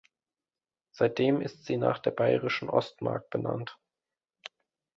Seitdem 0.91 1.41
ist 1.41 1.65
sie 1.65 1.77
nach 1.77 1.99
der 1.99 2.09
Bayerischen 2.09 2.71
Ostmark 2.71 3.29
benannt. 3.29 3.77